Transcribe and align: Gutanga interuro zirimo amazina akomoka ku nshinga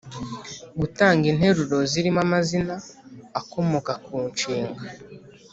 Gutanga 0.79 1.23
interuro 1.33 1.77
zirimo 1.91 2.19
amazina 2.25 2.75
akomoka 3.39 3.91
ku 4.05 4.15
nshinga 4.29 4.81